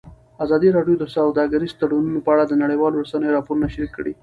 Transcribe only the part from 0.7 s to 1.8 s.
راډیو د سوداګریز